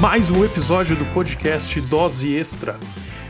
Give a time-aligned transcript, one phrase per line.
[0.00, 2.78] mais um episódio do podcast Dose Extra.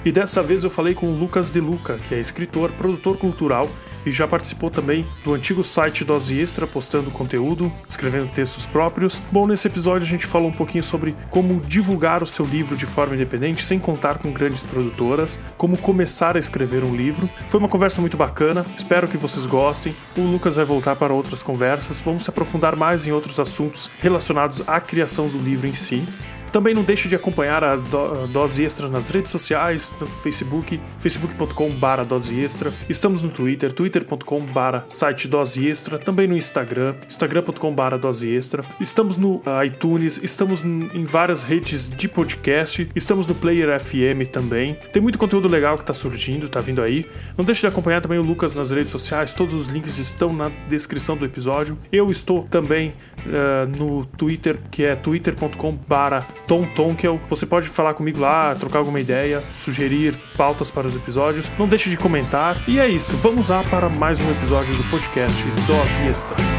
[0.04, 3.70] E dessa vez eu falei com o Lucas De Luca, que é escritor, produtor cultural
[4.04, 9.18] e já participou também do antigo site Dose Extra, postando conteúdo, escrevendo textos próprios.
[9.32, 12.84] Bom, nesse episódio a gente falou um pouquinho sobre como divulgar o seu livro de
[12.84, 17.28] forma independente, sem contar com grandes produtoras, como começar a escrever um livro.
[17.48, 19.96] Foi uma conversa muito bacana, espero que vocês gostem.
[20.16, 24.62] O Lucas vai voltar para outras conversas, vamos se aprofundar mais em outros assuntos relacionados
[24.66, 26.06] à criação do livro em si.
[26.52, 30.80] Também não deixe de acompanhar a, do, a Dose Extra nas redes sociais, tanto Facebook,
[30.98, 32.72] facebook.com.br Dose Extra.
[32.88, 35.98] Estamos no Twitter, twitter.com.br site Dose Extra.
[35.98, 38.64] Também no Instagram, instagram.com.br Dose Extra.
[38.80, 42.88] Estamos no iTunes, estamos em várias redes de podcast.
[42.94, 44.74] Estamos no Player FM também.
[44.92, 47.06] Tem muito conteúdo legal que está surgindo, está vindo aí.
[47.36, 49.34] Não deixe de acompanhar também o Lucas nas redes sociais.
[49.34, 51.78] Todos os links estão na descrição do episódio.
[51.92, 52.92] Eu estou também
[53.26, 57.20] uh, no Twitter, que é twitter.com.br Tom Tonkel.
[57.28, 61.52] Você pode falar comigo lá, trocar alguma ideia, sugerir pautas para os episódios.
[61.58, 62.56] Não deixe de comentar.
[62.66, 66.57] E é isso, vamos lá para mais um episódio do podcast Dose Extra.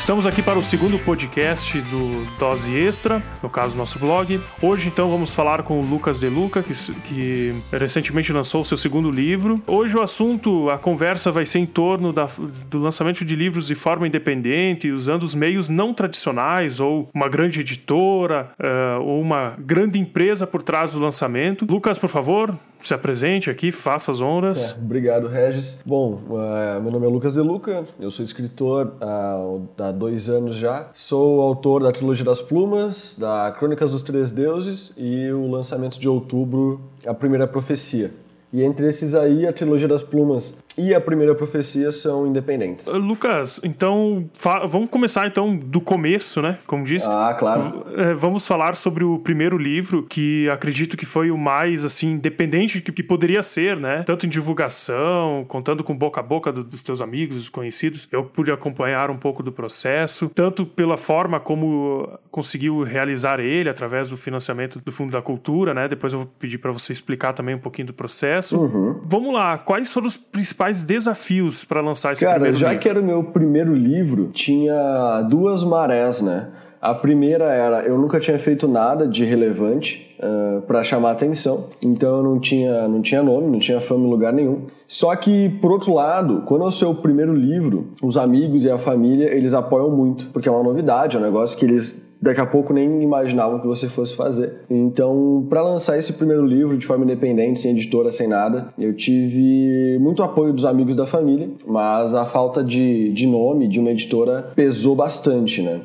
[0.00, 4.40] Estamos aqui para o segundo podcast do Dose Extra, no caso nosso blog.
[4.62, 6.72] Hoje então vamos falar com o Lucas De Luca, que,
[7.06, 9.62] que recentemente lançou o seu segundo livro.
[9.66, 12.26] Hoje o assunto, a conversa vai ser em torno da,
[12.70, 17.60] do lançamento de livros de forma independente, usando os meios não tradicionais, ou uma grande
[17.60, 21.66] editora, uh, ou uma grande empresa por trás do lançamento.
[21.68, 24.72] Lucas, por favor, se apresente aqui, faça as honras.
[24.72, 25.78] É, obrigado, Regis.
[25.84, 30.56] Bom, uh, meu nome é Lucas De Luca, eu sou escritor uh, há dois anos
[30.56, 30.88] já.
[30.94, 36.08] Sou autor da Trilogia das Plumas, da Crônicas dos Três Deuses e o lançamento de
[36.08, 38.10] outubro, A Primeira Profecia.
[38.52, 42.86] E entre esses aí, a Trilogia das Plumas e a primeira profecia são independentes.
[42.86, 44.28] Uh, Lucas, então
[44.68, 46.58] vamos começar então do começo, né?
[46.66, 47.08] Como disse.
[47.08, 47.86] Ah, claro.
[47.96, 52.80] É, vamos falar sobre o primeiro livro, que acredito que foi o mais assim independente
[52.80, 54.02] que, que poderia ser, né?
[54.04, 58.08] Tanto em divulgação, contando com boca a boca do, dos teus amigos, dos conhecidos.
[58.10, 64.08] Eu pude acompanhar um pouco do processo, tanto pela forma como conseguiu realizar ele através
[64.08, 65.88] do financiamento do Fundo da Cultura, né?
[65.88, 68.58] Depois eu vou pedir para você explicar também um pouquinho do processo.
[68.58, 69.00] Uhum.
[69.04, 72.82] Vamos lá, quais foram os principais principais desafios para lançar esse Cara, primeiro já livro?
[72.82, 76.48] que era o meu primeiro livro, tinha duas marés, né?
[76.80, 81.68] A primeira era eu nunca tinha feito nada de relevante uh, ah, para chamar atenção,
[81.82, 84.62] então eu não tinha, não tinha nome, não tinha fama em lugar nenhum.
[84.88, 88.78] Só que, por outro lado, quando é o seu primeiro livro, os amigos e a
[88.78, 92.46] família eles apoiam muito, porque é uma novidade, é um negócio que eles daqui a
[92.46, 94.62] pouco nem imaginavam que você fosse fazer.
[94.68, 99.98] Então, para lançar esse primeiro livro de forma independente, sem editora, sem nada, eu tive
[100.00, 104.52] muito apoio dos amigos da família, mas a falta de, de nome de uma editora
[104.54, 105.80] pesou bastante, né?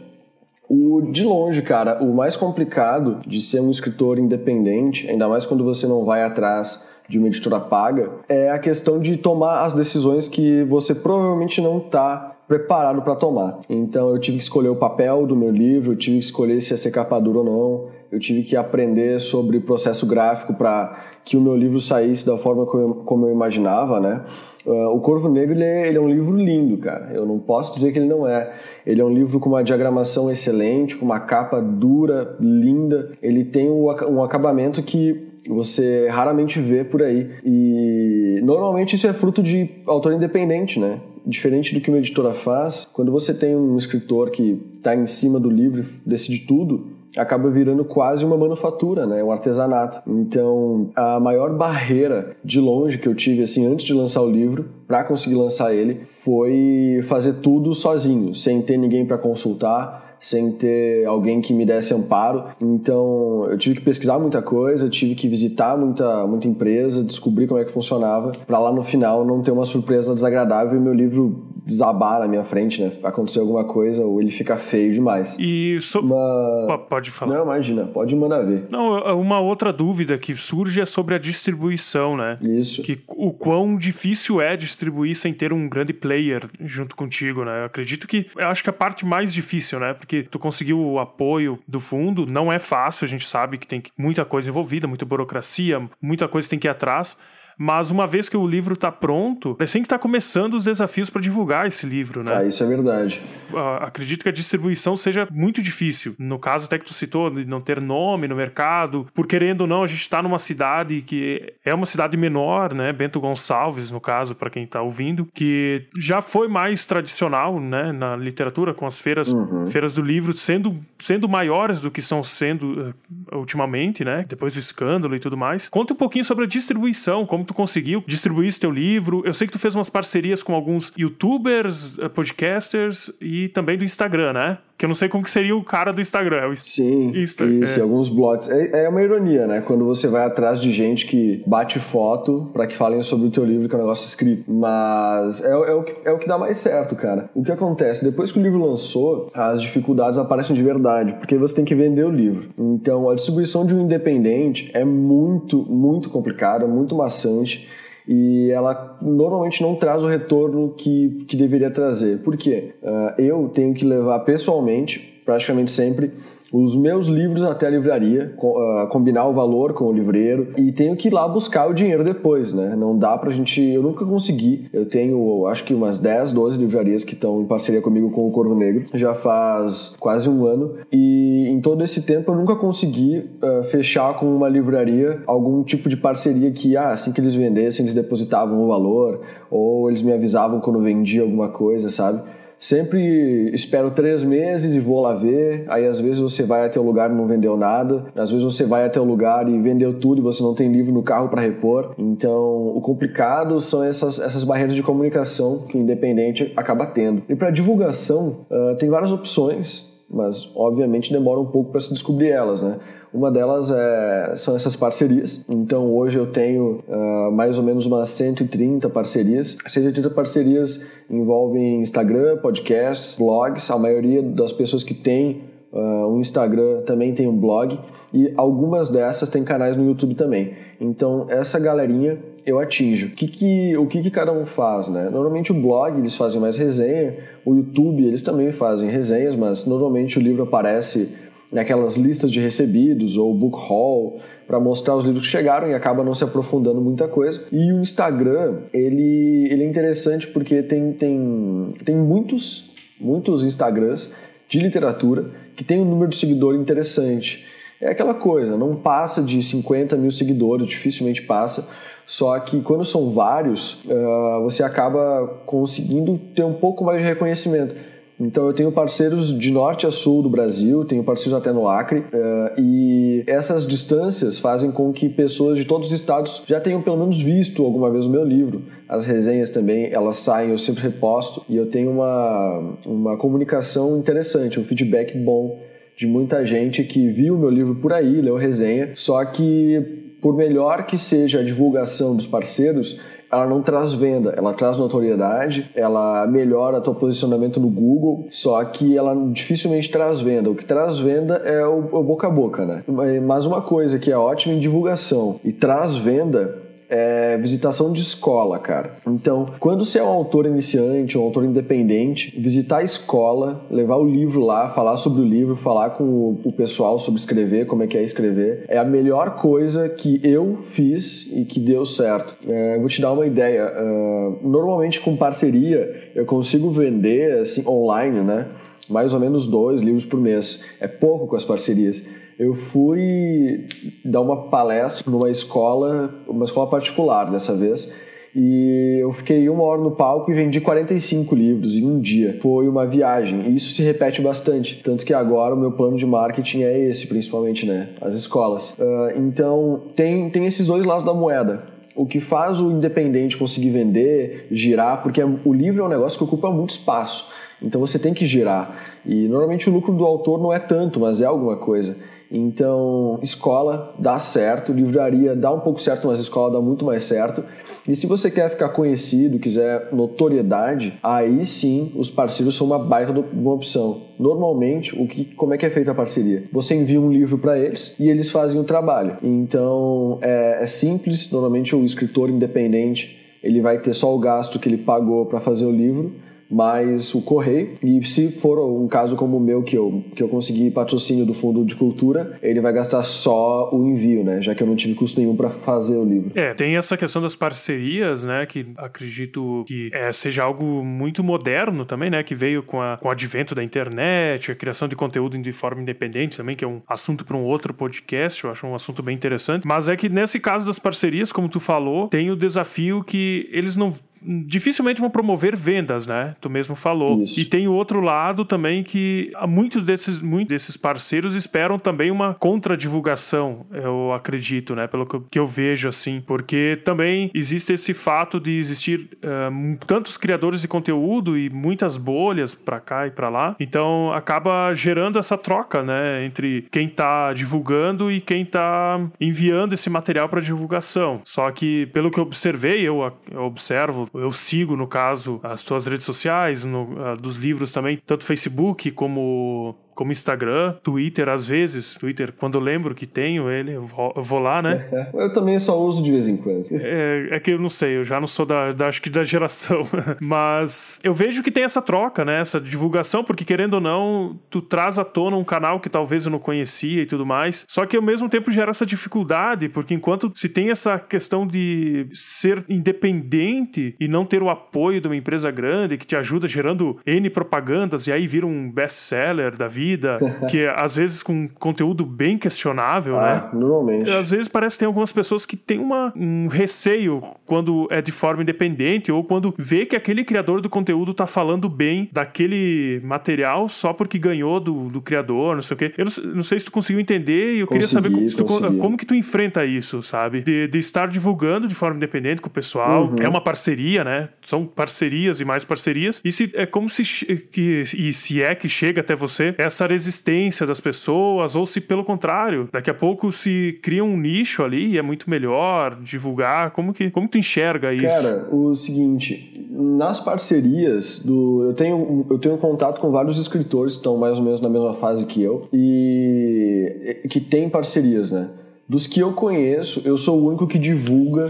[0.67, 5.63] O, de longe, cara, o mais complicado de ser um escritor independente, ainda mais quando
[5.63, 10.27] você não vai atrás de uma editora paga, é a questão de tomar as decisões
[10.27, 13.59] que você provavelmente não está preparado para tomar.
[13.69, 16.73] Então eu tive que escolher o papel do meu livro, eu tive que escolher se
[16.73, 21.35] ia ser capa dura ou não, eu tive que aprender sobre processo gráfico para que
[21.35, 24.23] o meu livro saísse da forma como eu, imaginava, né?
[24.65, 27.11] Uh, o Corvo Negro ele é, ele é, um livro lindo, cara.
[27.13, 28.51] Eu não posso dizer que ele não é.
[28.85, 33.11] Ele é um livro com uma diagramação excelente, com uma capa dura, linda.
[33.21, 37.29] Ele tem um acabamento que você raramente vê por aí.
[37.43, 40.99] E normalmente isso é fruto de autor independente, né?
[41.25, 45.39] Diferente do que uma editora faz, quando você tem um escritor que está em cima
[45.39, 46.87] do livro decide tudo,
[47.17, 49.23] acaba virando quase uma manufatura, né?
[49.23, 50.01] Um artesanato.
[50.07, 54.65] Então, a maior barreira de longe que eu tive assim antes de lançar o livro,
[54.87, 61.05] para conseguir lançar ele, foi fazer tudo sozinho, sem ter ninguém para consultar, sem ter
[61.05, 62.45] alguém que me desse amparo.
[62.61, 67.59] Então eu tive que pesquisar muita coisa, tive que visitar muita, muita empresa, descobrir como
[67.59, 71.43] é que funcionava, para lá no final não ter uma surpresa desagradável e meu livro
[71.65, 72.91] desabar na minha frente, né?
[73.03, 75.35] Acontecer alguma coisa ou ele fica feio demais.
[75.39, 75.99] E so...
[75.99, 76.77] uma...
[76.89, 77.35] pode falar.
[77.35, 78.67] Não, imagina, pode mandar ver.
[78.69, 82.37] Não, uma outra dúvida que surge é sobre a distribuição, né?
[82.41, 82.81] Isso.
[82.81, 87.61] Que o quão difícil é distribuir sem ter um grande player junto contigo, né?
[87.61, 89.93] Eu acredito que eu acho que a parte mais difícil, né?
[89.93, 93.81] Porque tu conseguiu o apoio do fundo, não é fácil, a gente sabe que tem
[93.97, 97.17] muita coisa envolvida, muita burocracia, muita coisa tem que ir atrás
[97.57, 101.09] mas uma vez que o livro está pronto, é assim que está começando os desafios
[101.09, 102.35] para divulgar esse livro, né?
[102.35, 103.21] Ah, isso é verdade.
[103.51, 106.15] Uh, acredito que a distribuição seja muito difícil.
[106.19, 109.67] No caso até que tu citou, de não ter nome no mercado, por querendo ou
[109.67, 112.91] não, a gente está numa cidade que é uma cidade menor, né?
[112.91, 117.91] Bento Gonçalves, no caso, para quem está ouvindo, que já foi mais tradicional, né?
[117.91, 119.67] Na literatura, com as feiras, uhum.
[119.67, 122.93] feiras do livro sendo, sendo maiores do que estão sendo
[123.31, 124.25] uh, ultimamente, né?
[124.27, 125.67] Depois do escândalo e tudo mais.
[125.67, 129.21] Conta um pouquinho sobre a distribuição, como tu conseguiu distribuir esse teu livro.
[129.25, 133.83] Eu sei que tu fez umas parcerias com alguns youtubers, uh, podcasters e também do
[133.83, 134.57] Instagram, né?
[134.77, 136.37] Que eu não sei como que seria o cara do Instagram.
[136.37, 137.83] É o Sim, Insta, isso, é.
[137.83, 138.49] alguns blogs.
[138.49, 139.61] É, é, uma ironia, né?
[139.61, 143.45] Quando você vai atrás de gente que bate foto para que falem sobre o teu
[143.45, 144.51] livro, que é um negócio escrito.
[144.51, 147.29] Mas é, é, o que, é o que dá mais certo, cara.
[147.33, 148.03] O que acontece?
[148.03, 150.84] Depois que o livro lançou, as dificuldades aparecem de verdade,
[151.15, 152.49] porque você tem que vender o livro.
[152.57, 157.67] Então, a distribuição de um independente é muito, muito complicada, muito maçante
[158.07, 162.21] e ela normalmente não traz o retorno que, que deveria trazer.
[162.21, 162.75] Por quê?
[162.81, 166.11] Uh, eu tenho que levar pessoalmente, praticamente sempre,
[166.55, 170.95] os meus livros até a livraria, uh, combinar o valor com o livreiro e tenho
[170.95, 172.75] que ir lá buscar o dinheiro depois, né?
[172.77, 173.61] Não dá pra gente.
[173.61, 174.69] Eu nunca consegui.
[174.71, 178.31] Eu tenho, acho que umas 10, 12 livrarias que estão em parceria comigo com o
[178.31, 183.29] Corvo Negro, já faz quase um ano, e em todo esse tempo eu nunca consegui
[183.41, 187.83] uh, fechar com uma livraria algum tipo de parceria que, ah, assim que eles vendessem,
[187.83, 189.19] eles depositavam o valor,
[189.51, 192.21] ou eles me avisavam quando vendia alguma coisa, sabe?
[192.65, 195.65] Sempre espero três meses e vou lá ver.
[195.67, 198.05] Aí às vezes você vai até o lugar e não vendeu nada.
[198.15, 200.91] Às vezes você vai até o lugar e vendeu tudo e você não tem livro
[200.91, 201.93] no carro para repor.
[201.95, 207.21] Então o complicado são essas, essas barreiras de comunicação que o independente acaba tendo.
[207.29, 212.29] E para divulgação uh, tem várias opções, mas obviamente demora um pouco para se descobrir
[212.29, 212.79] elas, né?
[213.15, 215.45] Uma delas é, são essas parcerias.
[215.47, 219.55] Então hoje eu tenho uh, mais ou menos umas 130 parcerias.
[219.65, 223.71] 130 parcerias envolvem Instagram, podcasts, blogs.
[223.71, 227.79] A maioria das pessoas que tem uh, um Instagram também tem um blog
[228.13, 230.51] e algumas dessas têm canais no YouTube também.
[230.81, 233.07] Então essa galerinha eu atinjo.
[233.07, 235.09] O que, que, o que, que cada um faz, né?
[235.09, 237.15] Normalmente o blog eles fazem mais resenha,
[237.45, 241.23] o YouTube eles também fazem resenhas, mas normalmente o livro aparece
[241.55, 246.03] naquelas listas de recebidos ou book haul para mostrar os livros que chegaram e acaba
[246.03, 247.47] não se aprofundando muita coisa.
[247.51, 252.69] E o Instagram, ele, ele é interessante porque tem, tem, tem muitos,
[252.99, 254.13] muitos Instagrams
[254.49, 257.45] de literatura que tem um número de seguidores interessante.
[257.79, 261.67] É aquela coisa, não passa de 50 mil seguidores, dificilmente passa.
[262.05, 267.73] Só que quando são vários, uh, você acaba conseguindo ter um pouco mais de reconhecimento
[268.19, 271.99] então eu tenho parceiros de norte a sul do Brasil, tenho parceiros até no Acre,
[271.99, 276.97] uh, e essas distâncias fazem com que pessoas de todos os estados já tenham pelo
[276.97, 278.63] menos visto alguma vez o meu livro.
[278.87, 284.59] As resenhas também, elas saem, eu sempre reposto, e eu tenho uma, uma comunicação interessante,
[284.59, 285.59] um feedback bom
[285.97, 290.35] de muita gente que viu o meu livro por aí, leu resenha, só que por
[290.35, 292.99] melhor que seja a divulgação dos parceiros,
[293.35, 298.97] ela não traz venda, ela traz notoriedade, ela melhora teu posicionamento no Google, só que
[298.97, 300.49] ela dificilmente traz venda.
[300.49, 302.83] O que traz venda é o, o boca a boca, né?
[303.25, 308.59] Mas uma coisa que é ótima em divulgação e traz venda é visitação de escola,
[308.59, 308.95] cara.
[309.07, 314.05] Então, quando você é um autor iniciante, um autor independente, visitar a escola, levar o
[314.05, 317.97] livro lá, falar sobre o livro, falar com o, pessoal sobre escrever, como é que
[317.97, 322.35] é escrever, é a melhor coisa que eu fiz e que deu certo.
[322.47, 323.65] É, vou te dar uma ideia.
[323.67, 328.47] Uh, normalmente com parceria eu consigo vender assim online, né?
[328.87, 330.63] Mais ou menos dois livros por mês.
[330.79, 333.65] É pouco com as parcerias eu fui
[334.03, 337.91] dar uma palestra numa escola, uma escola particular dessa vez,
[338.35, 342.37] e eu fiquei uma hora no palco e vendi 45 livros em um dia.
[342.41, 344.81] Foi uma viagem, e isso se repete bastante.
[344.83, 347.89] Tanto que agora o meu plano de marketing é esse, principalmente, né?
[348.01, 348.71] As escolas.
[348.71, 351.63] Uh, então, tem, tem esses dois lados da moeda.
[351.95, 356.25] O que faz o independente conseguir vender, girar, porque o livro é um negócio que
[356.25, 357.29] ocupa muito espaço.
[357.61, 358.75] Então você tem que girar.
[359.05, 361.95] E normalmente o lucro do autor não é tanto, mas é alguma coisa.
[362.35, 367.43] Então, escola dá certo, livraria dá um pouco certo, mas escola dá muito mais certo.
[367.87, 373.11] E se você quer ficar conhecido, quiser notoriedade, aí sim os parceiros são uma baita
[373.11, 374.01] uma opção.
[374.19, 376.43] Normalmente, o que, como é que é feita a parceria?
[376.51, 379.17] Você envia um livro para eles e eles fazem o trabalho.
[379.21, 381.31] Então é, é simples.
[381.31, 385.65] Normalmente o escritor independente ele vai ter só o gasto que ele pagou para fazer
[385.65, 386.11] o livro
[386.49, 387.77] mais o correio.
[387.81, 391.33] E se for um caso como o meu, que eu, que eu consegui patrocínio do
[391.33, 394.41] Fundo de Cultura, ele vai gastar só o envio, né?
[394.41, 396.31] Já que eu não tive custo nenhum para fazer o livro.
[396.35, 398.45] É, tem essa questão das parcerias, né?
[398.45, 402.23] Que acredito que é, seja algo muito moderno também, né?
[402.23, 405.81] Que veio com, a, com o advento da internet, a criação de conteúdo de forma
[405.81, 409.15] independente também, que é um assunto para um outro podcast, eu acho um assunto bem
[409.15, 409.67] interessante.
[409.67, 413.75] Mas é que nesse caso das parcerias, como tu falou, tem o desafio que eles
[413.75, 413.93] não
[414.25, 416.35] dificilmente vão promover vendas, né?
[416.41, 417.23] Tu mesmo falou.
[417.23, 417.39] Isso.
[417.39, 422.33] E tem o outro lado também que muitos desses, muitos desses parceiros esperam também uma
[422.33, 424.87] contradivulgação, eu acredito, né?
[424.87, 430.61] Pelo que eu vejo assim, porque também existe esse fato de existir uh, tantos criadores
[430.61, 433.55] de conteúdo e muitas bolhas para cá e para lá.
[433.59, 439.89] Então acaba gerando essa troca, né, entre quem tá divulgando e quem tá enviando esse
[439.89, 441.21] material para divulgação.
[441.23, 445.85] Só que pelo que eu observei, eu, eu observo eu sigo, no caso, as tuas
[445.85, 451.95] redes sociais, no, uh, dos livros também, tanto Facebook como como Instagram, Twitter, às vezes.
[451.95, 454.87] Twitter, quando eu lembro que tenho ele, eu vou, eu vou lá, né?
[455.15, 456.67] eu também só uso de vez em quando.
[456.71, 459.23] É, é, que eu não sei, eu já não sou da, da acho que da
[459.23, 459.83] geração.
[460.19, 462.41] Mas eu vejo que tem essa troca, né?
[462.41, 466.31] Essa divulgação, porque querendo ou não, tu traz à tona um canal que talvez eu
[466.31, 467.65] não conhecia e tudo mais.
[467.67, 472.07] Só que ao mesmo tempo gera essa dificuldade, porque enquanto se tem essa questão de
[472.11, 476.97] ser independente e não ter o apoio de uma empresa grande que te ajuda gerando
[477.05, 480.17] N propagandas e aí vira um best-seller da vida vida,
[480.49, 483.49] que às vezes com conteúdo bem questionável, ah, né?
[483.53, 484.09] Normalmente.
[484.09, 488.11] Às vezes parece que tem algumas pessoas que têm uma, um receio quando é de
[488.11, 493.67] forma independente ou quando vê que aquele criador do conteúdo tá falando bem daquele material
[493.67, 495.93] só porque ganhou do, do criador, não sei o quê.
[495.97, 498.79] Eu não, não sei se tu conseguiu entender e eu consegui, queria saber como, tu,
[498.79, 500.41] como, que tu enfrenta isso, sabe?
[500.41, 503.05] De, de, estar divulgando de forma independente com o pessoal.
[503.05, 503.15] Uhum.
[503.21, 504.29] É uma parceria, né?
[504.41, 506.21] São parcerias e mais parcerias.
[506.23, 507.03] E se, é como se
[507.51, 511.81] que, e se é que chega até você essa essa resistência das pessoas, ou se
[511.81, 516.71] pelo contrário, daqui a pouco se cria um nicho ali e é muito melhor divulgar.
[516.71, 518.07] Como que como tu enxerga isso?
[518.07, 523.99] Cara, o seguinte, nas parcerias do eu tenho eu tenho contato com vários escritores que
[523.99, 528.49] estão mais ou menos na mesma fase que eu e que tem parcerias, né?
[528.87, 531.47] Dos que eu conheço, eu sou o único que divulga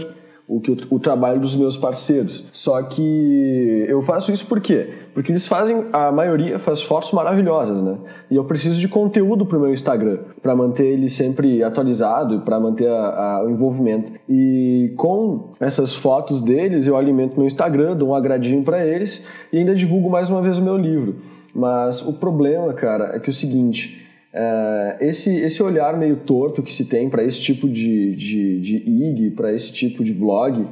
[0.48, 2.44] o, que, o trabalho dos meus parceiros.
[2.52, 4.90] Só que eu faço isso por quê?
[5.12, 7.96] Porque eles fazem, a maioria faz fotos maravilhosas, né?
[8.30, 12.60] E eu preciso de conteúdo para o meu Instagram, para manter ele sempre atualizado para
[12.60, 14.12] manter a, a, o envolvimento.
[14.28, 19.58] E com essas fotos deles, eu alimento meu Instagram, dou um agradinho para eles e
[19.58, 21.16] ainda divulgo mais uma vez o meu livro.
[21.54, 24.05] Mas o problema, cara, é que é o seguinte
[24.36, 28.76] Uh, esse, esse olhar meio torto que se tem para esse tipo de, de, de
[28.76, 30.66] IG, para esse tipo de blog,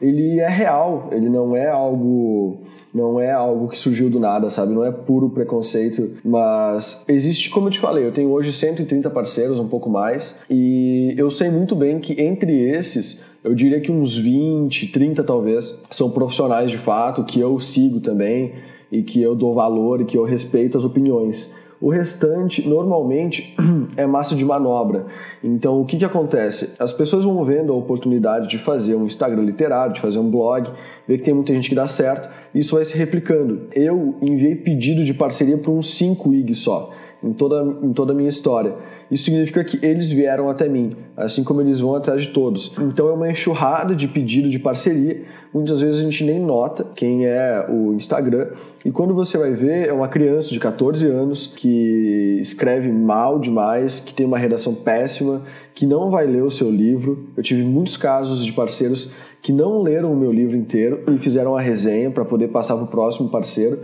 [0.00, 2.60] ele é real, ele não é algo
[2.94, 4.74] não é algo que surgiu do nada, sabe?
[4.74, 9.58] Não é puro preconceito, mas existe, como eu te falei, eu tenho hoje 130 parceiros,
[9.58, 14.16] um pouco mais, e eu sei muito bem que entre esses, eu diria que uns
[14.16, 18.52] 20, 30 talvez, são profissionais de fato, que eu sigo também,
[18.90, 21.56] e que eu dou valor e que eu respeito as opiniões.
[21.82, 23.56] O restante, normalmente,
[23.96, 25.06] é massa de manobra.
[25.42, 26.76] Então, o que, que acontece?
[26.78, 30.70] As pessoas vão vendo a oportunidade de fazer um Instagram literário, de fazer um blog,
[31.08, 33.62] ver que tem muita gente que dá certo, e isso vai se replicando.
[33.74, 38.14] Eu enviei pedido de parceria para uns 5 IG só, em toda, em toda a
[38.14, 38.74] minha história.
[39.10, 42.72] Isso significa que eles vieram até mim, assim como eles vão atrás de todos.
[42.78, 45.22] Então é uma enxurrada de pedido de parceria.
[45.52, 48.48] Muitas vezes a gente nem nota quem é o Instagram.
[48.84, 54.00] E quando você vai ver, é uma criança de 14 anos que escreve mal demais,
[54.00, 55.42] que tem uma redação péssima,
[55.74, 57.26] que não vai ler o seu livro.
[57.36, 61.54] Eu tive muitos casos de parceiros que não leram o meu livro inteiro e fizeram
[61.54, 63.78] a resenha para poder passar para o próximo parceiro.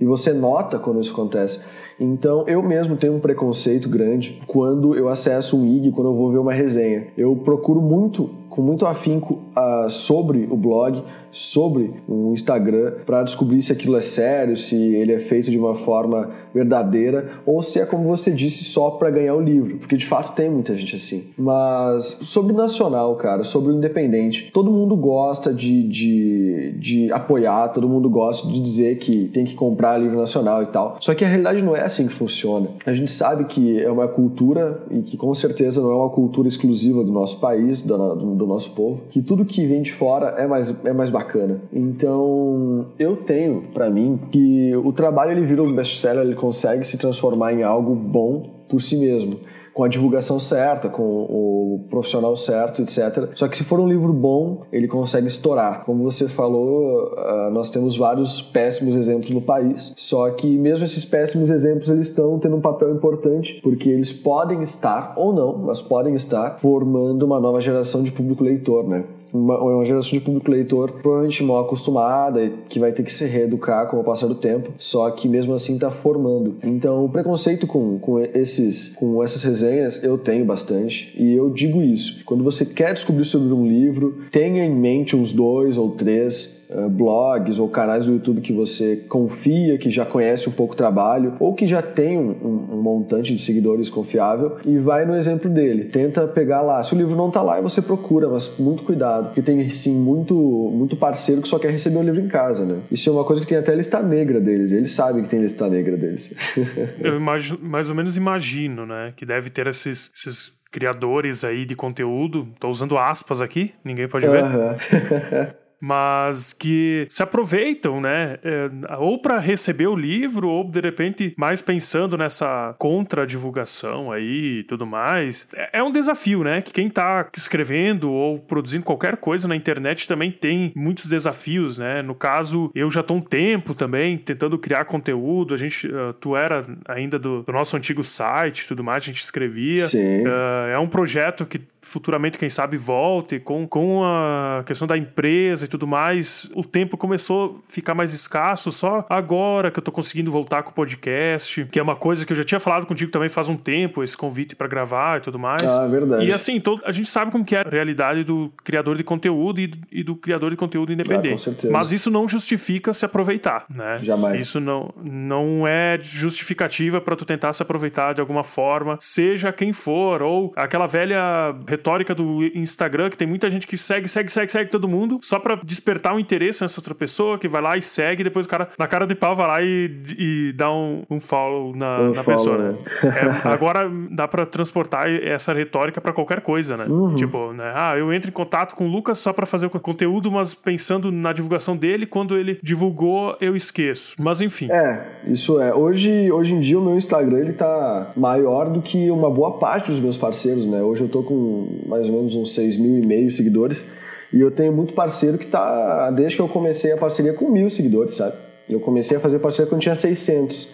[0.00, 1.60] E você nota quando isso acontece.
[1.98, 6.30] Então, eu mesmo tenho um preconceito grande quando eu acesso um IG, quando eu vou
[6.30, 7.08] ver uma resenha.
[7.16, 13.62] Eu procuro muito com muito afinco uh, sobre o blog, sobre o Instagram, para descobrir
[13.62, 17.86] se aquilo é sério, se ele é feito de uma forma verdadeira ou se é
[17.86, 21.24] como você disse só para ganhar o livro, porque de fato tem muita gente assim.
[21.36, 27.68] Mas sobre o nacional, cara, sobre o independente, todo mundo gosta de, de, de apoiar,
[27.68, 30.96] todo mundo gosta de dizer que tem que comprar livro nacional e tal.
[31.00, 32.68] Só que a realidade não é assim que funciona.
[32.84, 36.48] A gente sabe que é uma cultura e que com certeza não é uma cultura
[36.48, 40.46] exclusiva do nosso país, do, do nosso povo, que tudo que vem de fora é
[40.46, 41.27] mais, é mais bacana.
[41.72, 46.96] Então, eu tenho para mim que o trabalho ele vira um best-seller, ele consegue se
[46.96, 49.38] transformar em algo bom por si mesmo
[49.78, 53.30] com a divulgação certa, com o profissional certo, etc.
[53.36, 55.84] Só que se for um livro bom, ele consegue estourar.
[55.84, 61.04] Como você falou, uh, nós temos vários péssimos exemplos no país, só que mesmo esses
[61.04, 65.80] péssimos exemplos eles estão tendo um papel importante, porque eles podem estar, ou não, mas
[65.80, 69.04] podem estar, formando uma nova geração de público leitor, né?
[69.32, 73.24] Uma, uma geração de público leitor provavelmente mal acostumada e que vai ter que se
[73.24, 76.56] reeducar com o passar do tempo, só que mesmo assim está formando.
[76.62, 81.82] Então, o preconceito com, com, esses, com essas resenhas eu tenho bastante e eu digo
[81.82, 82.24] isso.
[82.24, 86.88] Quando você quer descobrir sobre um livro, tenha em mente uns dois ou três eh,
[86.88, 91.34] blogs ou canais do YouTube que você confia, que já conhece um pouco o trabalho
[91.40, 95.84] ou que já tem um, um, montante de seguidores confiável e vai no exemplo dele.
[95.84, 96.82] Tenta pegar lá.
[96.82, 100.34] Se o livro não está lá, você procura, mas muito cuidado, porque tem sim muito,
[100.34, 102.80] muito parceiro que só quer receber o livro em casa, né?
[102.92, 104.70] Isso é uma coisa que tem até lista negra deles.
[104.70, 106.34] Eles sabem que tem lista negra deles.
[107.00, 109.14] Eu imagino, mais ou menos imagino, né?
[109.16, 112.46] Que deve ter esses, esses criadores aí de conteúdo.
[112.60, 114.44] Tô usando aspas aqui, ninguém pode ver.
[114.44, 115.48] Uhum.
[115.80, 118.38] mas que se aproveitam, né?
[118.42, 124.64] É, ou para receber o livro, ou de repente mais pensando nessa contra-divulgação aí e
[124.64, 125.48] tudo mais.
[125.54, 126.60] É, é um desafio, né?
[126.60, 132.02] Que quem tá escrevendo ou produzindo qualquer coisa na internet também tem muitos desafios, né?
[132.02, 135.54] No caso, eu já tô um tempo também tentando criar conteúdo.
[135.54, 139.22] A gente, uh, tu era ainda do, do, nosso antigo site tudo mais, a gente
[139.22, 139.86] escrevia.
[139.86, 140.22] Sim.
[140.26, 145.64] Uh, é um projeto que futuramente, quem sabe, volte com, com a questão da empresa
[145.64, 146.48] e tudo mais.
[146.54, 150.70] O tempo começou a ficar mais escasso, só agora que eu tô conseguindo voltar com
[150.70, 153.56] o podcast, que é uma coisa que eu já tinha falado contigo também faz um
[153.56, 155.78] tempo, esse convite para gravar e tudo mais.
[155.78, 156.26] Ah, verdade.
[156.26, 159.60] E assim, todo, a gente sabe como que é a realidade do criador de conteúdo
[159.60, 161.28] e, e do criador de conteúdo independente.
[161.28, 161.72] Ah, com certeza.
[161.72, 163.98] Mas isso não justifica se aproveitar, né?
[164.02, 164.42] Jamais.
[164.42, 169.72] Isso não, não é justificativa para tu tentar se aproveitar de alguma forma, seja quem
[169.72, 174.50] for, ou aquela velha retórica do Instagram, que tem muita gente que segue, segue, segue,
[174.50, 177.82] segue todo mundo, só para despertar um interesse nessa outra pessoa, que vai lá e
[177.82, 181.04] segue, e depois o cara, na cara de pau, vai lá e, e dá um,
[181.08, 182.74] um follow na, um na follow, pessoa, né?
[183.04, 186.84] É, agora dá para transportar essa retórica para qualquer coisa, né?
[186.86, 187.14] Uhum.
[187.14, 187.72] Tipo, né?
[187.74, 191.12] Ah, eu entro em contato com o Lucas só para fazer o conteúdo, mas pensando
[191.12, 194.14] na divulgação dele, quando ele divulgou, eu esqueço.
[194.18, 194.70] Mas enfim.
[194.70, 195.74] É, isso é.
[195.74, 199.90] Hoje, hoje em dia o meu Instagram ele tá maior do que uma boa parte
[199.90, 200.82] dos meus parceiros, né?
[200.82, 203.84] Hoje eu tô com mais ou menos uns 6 mil e meio seguidores.
[204.32, 207.70] E eu tenho muito parceiro que tá, desde que eu comecei a parceria com mil
[207.70, 208.34] seguidores, sabe?
[208.68, 210.68] Eu comecei a fazer parceria quando tinha 600.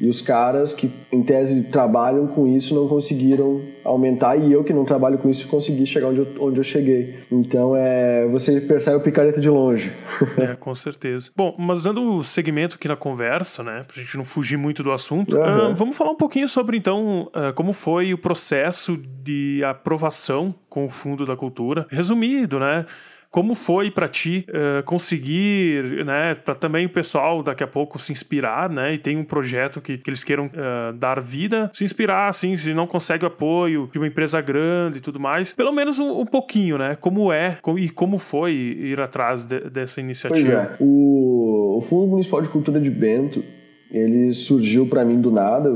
[0.00, 4.72] E os caras que, em tese, trabalham com isso não conseguiram aumentar e eu que
[4.72, 7.16] não trabalho com isso consegui chegar onde eu, onde eu cheguei.
[7.30, 9.92] Então, é, você percebe o picareta de longe.
[10.38, 11.30] é, com certeza.
[11.36, 15.36] Bom, mas dando segmento aqui na conversa, né, pra gente não fugir muito do assunto,
[15.36, 15.70] uhum.
[15.70, 20.86] uh, vamos falar um pouquinho sobre, então, uh, como foi o processo de aprovação com
[20.86, 21.86] o Fundo da Cultura.
[21.90, 22.86] Resumido, né?
[23.30, 28.10] Como foi para ti uh, conseguir, né, para também o pessoal daqui a pouco se
[28.10, 32.28] inspirar, né, e tem um projeto que, que eles queiram uh, dar vida, se inspirar,
[32.28, 36.00] assim, se não consegue o apoio de uma empresa grande e tudo mais, pelo menos
[36.00, 40.66] um, um pouquinho, né, como é como, e como foi ir atrás de, dessa iniciativa.
[40.66, 43.44] Pois é, o, o Fundo Municipal de Cultura de Bento,
[43.92, 45.68] ele surgiu para mim do nada.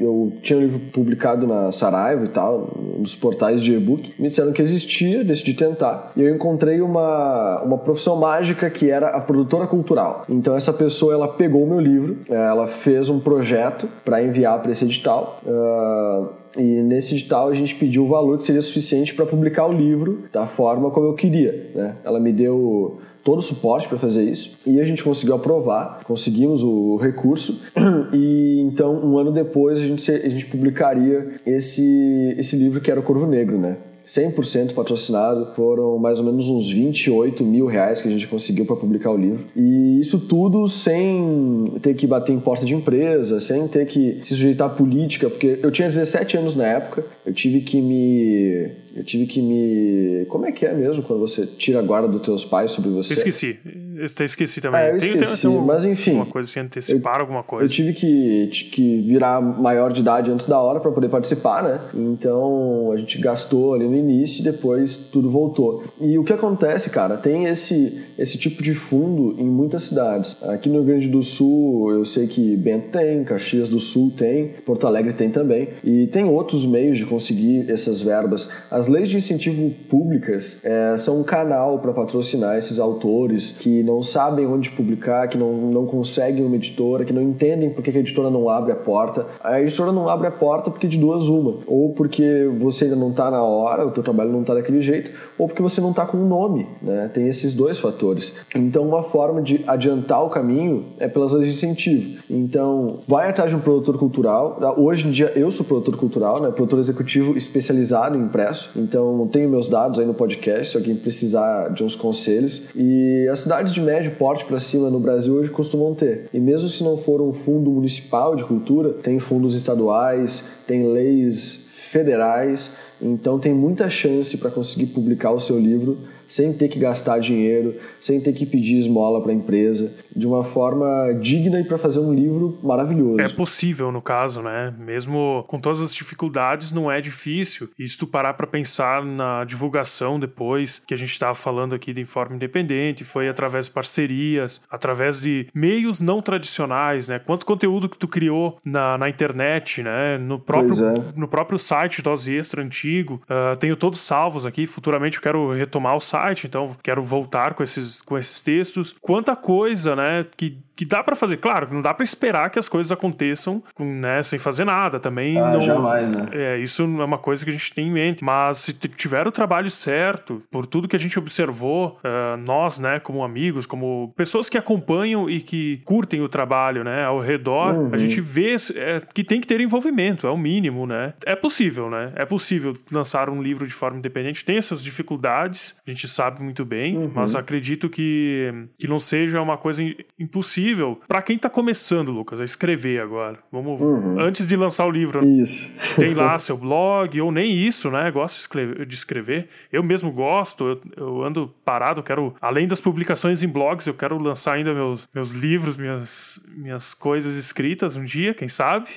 [0.00, 4.12] Eu, tinha um livro publicado na Saraiva e tal, nos portais de e-book.
[4.18, 6.12] Me disseram que existia, decidi tentar.
[6.16, 10.24] E eu encontrei uma, uma profissão mágica que era a produtora cultural.
[10.28, 14.72] Então essa pessoa ela pegou o meu livro, ela fez um projeto para enviar para
[14.72, 15.40] esse edital.
[15.44, 19.72] Uh, e nesse edital a gente pediu o valor que seria suficiente para publicar o
[19.72, 21.70] livro da forma como eu queria.
[21.74, 21.96] Né?
[22.04, 26.62] Ela me deu todo o suporte para fazer isso e a gente conseguiu aprovar, conseguimos
[26.62, 27.60] o recurso
[28.12, 33.00] e então um ano depois a gente, a gente publicaria esse, esse livro que era
[33.00, 33.76] o Corvo Negro, né?
[34.10, 38.74] 100% patrocinado, foram mais ou menos uns 28 mil reais que a gente conseguiu para
[38.74, 39.44] publicar o livro.
[39.54, 44.34] E isso tudo sem ter que bater em porta de empresa, sem ter que se
[44.34, 49.04] sujeitar à política, porque eu tinha 17 anos na época, eu tive que me eu
[49.04, 50.26] tive que me.
[50.26, 53.12] Como é que é mesmo quando você tira a guarda dos teus pais sobre você?
[53.12, 53.58] Eu esqueci.
[53.96, 54.80] Eu esqueci também.
[54.80, 56.12] É, eu esqueci, tem, tem, mas enfim.
[56.12, 57.64] Uma coisa assim, antecipar eu, alguma coisa.
[57.64, 61.80] Eu tive que, que virar maior de idade antes da hora para poder participar, né?
[61.94, 65.84] Então a gente gastou ali no início e depois tudo voltou.
[66.00, 70.36] E o que acontece, cara, tem esse, esse tipo de fundo em muitas cidades.
[70.42, 74.48] Aqui no Rio Grande do Sul, eu sei que Bento tem, Caxias do Sul tem,
[74.64, 75.68] Porto Alegre tem também.
[75.84, 78.50] E tem outros meios de conseguir essas verbas.
[78.80, 84.02] As leis de incentivo públicas é, são um canal para patrocinar esses autores que não
[84.02, 88.00] sabem onde publicar, que não, não conseguem uma editora, que não entendem por que a
[88.00, 89.26] editora não abre a porta.
[89.44, 93.10] A editora não abre a porta porque de duas uma, ou porque você ainda não
[93.10, 96.06] está na hora, o teu trabalho não está daquele jeito, ou porque você não está
[96.06, 97.10] com um nome, né?
[97.12, 98.34] Tem esses dois fatores.
[98.54, 102.18] Então, uma forma de adiantar o caminho é pelas leis de incentivo.
[102.30, 104.58] Então, vai atrás de um produtor cultural.
[104.78, 106.50] Hoje em dia, eu sou produtor cultural, né?
[106.50, 108.69] Produtor executivo especializado em impresso.
[108.74, 112.62] Então, tenho meus dados aí no podcast, se alguém precisar de uns conselhos.
[112.74, 116.28] E as cidades de médio porte para cima no Brasil hoje costumam ter.
[116.32, 121.66] E mesmo se não for um fundo municipal de cultura, tem fundos estaduais, tem leis
[121.90, 122.76] federais.
[123.00, 125.98] Então, tem muita chance para conseguir publicar o seu livro
[126.30, 130.44] sem ter que gastar dinheiro, sem ter que pedir esmola para a empresa, de uma
[130.44, 133.20] forma digna e para fazer um livro maravilhoso.
[133.20, 134.72] É possível, no caso, né?
[134.78, 137.68] Mesmo com todas as dificuldades, não é difícil.
[137.76, 141.92] E se tu parar para pensar na divulgação depois, que a gente estava falando aqui
[141.92, 147.18] de forma independente, foi através de parcerias, através de meios não tradicionais, né?
[147.18, 150.16] Quanto conteúdo que tu criou na, na internet, né?
[150.16, 150.94] No próprio, é.
[151.16, 153.20] no próprio site Dose Extra antigo.
[153.24, 154.64] Uh, tenho todos salvos aqui.
[154.64, 158.94] Futuramente eu quero retomar o site site, então quero voltar com esses, com esses textos.
[159.00, 161.36] Quanta coisa, né, que que dá para fazer.
[161.36, 165.38] Claro, não dá para esperar que as coisas aconteçam né, sem fazer nada também.
[165.38, 166.28] Ah, não, jamais, né?
[166.32, 168.24] É, isso é uma coisa que a gente tem em mente.
[168.24, 172.98] Mas se tiver o trabalho certo, por tudo que a gente observou, uh, nós, né,
[172.98, 177.90] como amigos, como pessoas que acompanham e que curtem o trabalho, né, ao redor, uhum.
[177.92, 181.12] a gente vê é, que tem que ter envolvimento, é o mínimo, né?
[181.26, 182.10] É possível, né?
[182.16, 184.46] É possível lançar um livro de forma independente.
[184.46, 187.12] Tem essas dificuldades, a gente sabe muito bem, uhum.
[187.14, 189.82] mas acredito que, que não seja uma coisa
[190.18, 190.69] impossível
[191.06, 193.38] para quem tá começando, Lucas, a escrever agora.
[193.50, 194.20] Vamos uhum.
[194.20, 195.26] antes de lançar o livro.
[195.26, 195.76] Isso.
[195.96, 198.10] Tem lá seu blog ou nem isso, né?
[198.10, 198.48] Gosto
[198.86, 199.48] de escrever.
[199.72, 200.66] Eu mesmo gosto.
[200.66, 202.02] Eu, eu, ando parado.
[202.02, 206.94] Quero além das publicações em blogs, eu quero lançar ainda meus, meus livros, minhas minhas
[206.94, 208.88] coisas escritas um dia, quem sabe.